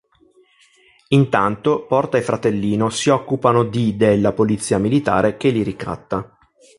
Intanto, 1.09 1.85
Porta 1.85 2.17
e 2.17 2.23
Fratellino 2.23 2.89
si 2.89 3.09
occupano 3.11 3.63
di 3.63 3.95
della 3.97 4.31
polizia 4.33 4.79
militare, 4.79 5.37
che 5.37 5.49
li 5.51 5.61
ricatta. 5.61 6.35